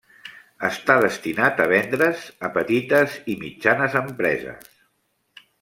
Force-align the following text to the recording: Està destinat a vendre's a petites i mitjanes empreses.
Està 0.69 0.95
destinat 1.03 1.61
a 1.65 1.67
vendre's 1.73 2.25
a 2.49 2.51
petites 2.57 3.21
i 3.35 3.39
mitjanes 3.47 4.03
empreses. 4.05 4.77